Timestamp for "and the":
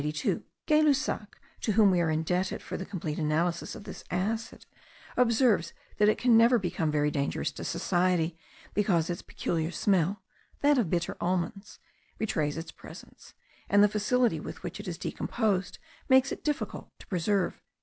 13.69-13.87